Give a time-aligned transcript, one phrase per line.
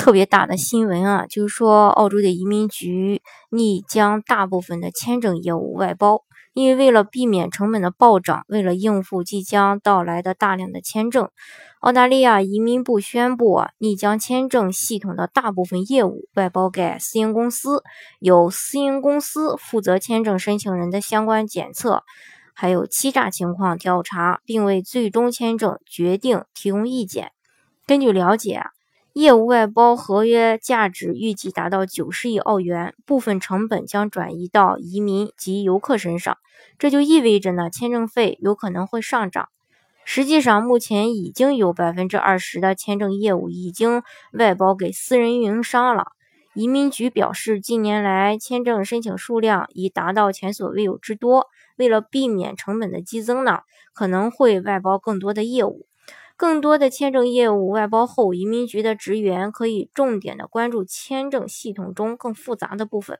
[0.00, 6.22] 特别大的新闻啊，就是说澳洲的移民局拟将大部分的签证业务外包，
[6.54, 11.28] 因为为了避免成本的暴涨，为了应付即将到来的大量的签证，
[11.80, 17.82] 澳大利亚移民部宣布啊，拟将签证系统的大部分业务外包给私营公司，
[18.20, 22.04] 由私营公司负责签证申请人的相关检测，
[22.54, 27.32] 还有欺诈情况调查，并为最终签证决定提供意见。
[27.86, 28.70] 根据了解啊。
[29.12, 36.38] 业务外包合约价值预计达到九十亿澳元，部分成本将转移到移民及游客身上，
[36.78, 39.48] 这就意味着呢，签证费有可能会上涨。
[40.04, 46.12] 实际上，目前已经有百分之二十的签证业务已经外包给私人运营商了。
[46.54, 53.60] 移民局表示，近年来签证申请数量已达到前所未有之多，为了避免成本的激增呢，
[53.92, 55.86] 可能会外包更多的业务。
[56.40, 63.18] 更多的签证业务外包后，移民局的职员可以重点的关注签证系统中更复杂的部分。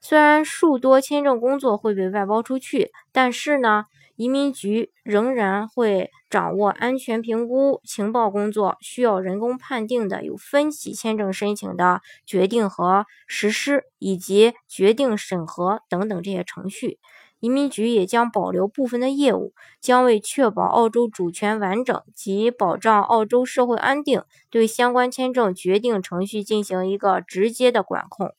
[0.00, 3.84] 虽然数多签证工作会被外包出去，但是呢，
[4.16, 16.98] 移民局仍然会掌握安全评估、情报工作，需要人工判定的有分级签证申请的决定和实施，以及决定审核等等这些程序。
[17.40, 28.32] 移民局也将保留部分的业务，将为确保澳洲主权完整及保障澳洲社会安定，对相关签证决定程序进行一个直接的管控。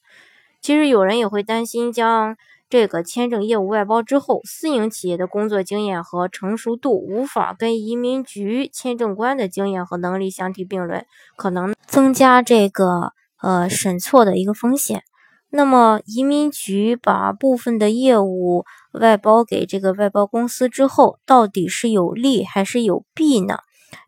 [0.62, 2.36] 其实有人也会担心，将
[2.70, 11.06] 这个签证业务外包之后，私营企业的工作经验和成熟度无法跟移民局签证官的经验和能力相提并论，
[11.38, 15.04] 可能增加这个呃审错的一个风险。
[15.50, 23.60] 那么，移民局把部分的业务外包给这个外包公司之后，到底是有利还是有弊呢？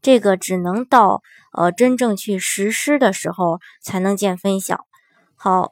[0.02, 1.22] 这个只能到
[1.54, 4.86] 呃真正去实施的时候才能见分晓。
[5.36, 5.72] 好，